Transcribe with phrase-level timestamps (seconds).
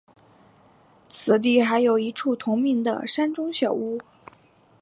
[1.07, 4.01] 此地还有一处同名的山中小屋。